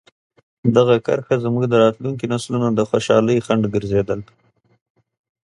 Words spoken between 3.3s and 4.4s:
خنډ ګرځېدلې.